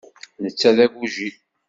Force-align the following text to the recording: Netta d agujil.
Netta 0.41 0.71
d 0.75 0.77
agujil. 0.85 1.35